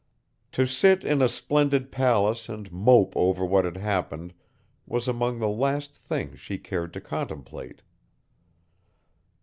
To 0.53 0.65
sit 0.65 1.03
in 1.03 1.21
a 1.21 1.29
splendid 1.29 1.91
palace 1.91 2.49
and 2.49 2.71
mope 2.71 3.15
over 3.15 3.45
what 3.45 3.65
had 3.65 3.77
happened 3.77 4.33
was 4.87 5.07
among 5.07 5.37
the 5.37 5.47
last 5.47 5.95
things 5.95 6.39
she 6.39 6.57
cared 6.57 6.91
to 6.93 7.01
contemplate. 7.01 7.83